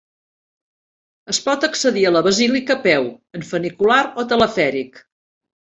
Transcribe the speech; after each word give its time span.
Es 1.33 1.41
pot 1.49 1.67
accedir 1.67 2.07
a 2.11 2.13
la 2.15 2.23
basílica 2.29 2.79
a 2.79 2.83
peu, 2.89 3.07
en 3.41 3.47
funicular 3.53 4.03
o 4.23 4.29
telefèric. 4.33 5.03